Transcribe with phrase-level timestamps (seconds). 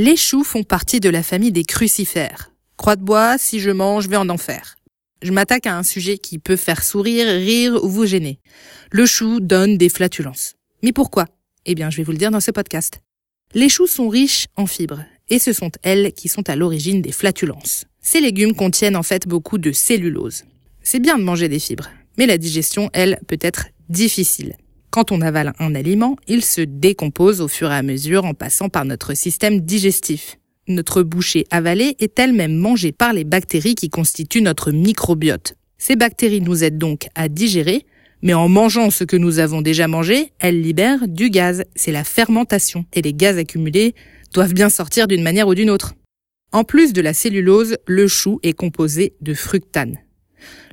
[0.00, 2.52] Les choux font partie de la famille des crucifères.
[2.76, 4.76] Croix de bois, si je mange, je vais en enfer.
[5.22, 8.38] Je m'attaque à un sujet qui peut faire sourire, rire ou vous gêner.
[8.92, 10.54] Le chou donne des flatulences.
[10.84, 11.26] Mais pourquoi?
[11.66, 13.00] Eh bien, je vais vous le dire dans ce podcast.
[13.54, 17.10] Les choux sont riches en fibres, et ce sont elles qui sont à l'origine des
[17.10, 17.84] flatulences.
[18.00, 20.44] Ces légumes contiennent en fait beaucoup de cellulose.
[20.80, 24.54] C'est bien de manger des fibres, mais la digestion, elle, peut être difficile.
[24.98, 28.68] Quand on avale un aliment, il se décompose au fur et à mesure en passant
[28.68, 30.40] par notre système digestif.
[30.66, 35.54] Notre bouchée avalée est elle-même mangée par les bactéries qui constituent notre microbiote.
[35.78, 37.86] Ces bactéries nous aident donc à digérer,
[38.22, 41.62] mais en mangeant ce que nous avons déjà mangé, elles libèrent du gaz.
[41.76, 42.84] C'est la fermentation.
[42.92, 43.94] Et les gaz accumulés
[44.34, 45.94] doivent bien sortir d'une manière ou d'une autre.
[46.50, 49.98] En plus de la cellulose, le chou est composé de fructane.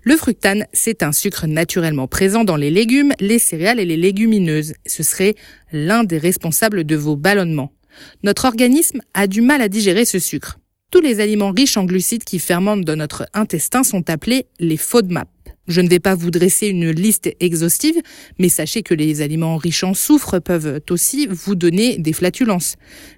[0.08, 4.74] Le fructane, c'est un sucre naturellement présent dans les légumes, les céréales et les légumineuses.
[4.86, 5.34] Ce serait
[5.72, 7.74] l'un des responsables de vos ballonnements.
[8.22, 10.60] Notre organisme a du mal à digérer ce sucre.
[10.92, 15.28] Tous les aliments riches en glucides qui fermentent dans notre intestin sont appelés les FODMAP.
[15.68, 18.00] Je ne vais pas vous dresser une liste exhaustive,
[18.38, 22.76] mais sachez que les aliments riches en soufre peuvent aussi vous donner des flatulences.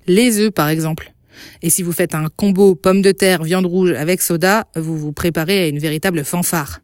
[0.08, 1.14] Les œufs, par exemple.
[1.62, 5.12] Et si vous faites un combo pommes de terre, viande rouge avec soda, vous vous
[5.12, 6.82] préparez à une véritable fanfare.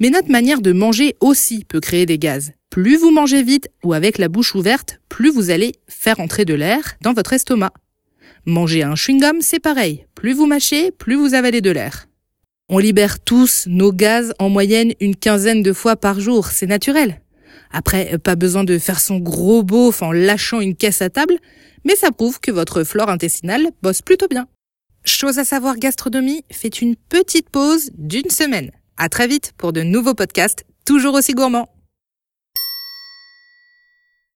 [0.00, 2.52] Mais notre manière de manger aussi peut créer des gaz.
[2.70, 6.54] Plus vous mangez vite ou avec la bouche ouverte, plus vous allez faire entrer de
[6.54, 7.72] l'air dans votre estomac.
[8.44, 10.06] Manger un chewing-gum, c'est pareil.
[10.14, 12.06] Plus vous mâchez, plus vous avalez de l'air.
[12.68, 17.20] On libère tous nos gaz en moyenne une quinzaine de fois par jour, c'est naturel.
[17.70, 21.38] Après, pas besoin de faire son gros beauf en lâchant une caisse à table,
[21.86, 24.46] mais ça prouve que votre flore intestinale bosse plutôt bien.
[25.04, 28.72] Chose à savoir gastronomie, faites une petite pause d'une semaine.
[28.96, 31.68] À très vite pour de nouveaux podcasts, toujours aussi gourmands.